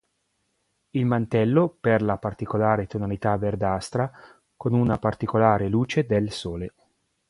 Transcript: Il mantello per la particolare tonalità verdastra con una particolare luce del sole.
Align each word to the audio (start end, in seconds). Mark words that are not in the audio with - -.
Il 0.89 1.05
mantello 1.05 1.77
per 1.79 2.01
la 2.01 2.17
particolare 2.17 2.87
tonalità 2.87 3.37
verdastra 3.37 4.11
con 4.57 4.73
una 4.73 4.97
particolare 4.97 5.69
luce 5.69 6.07
del 6.07 6.31
sole. 6.31 6.73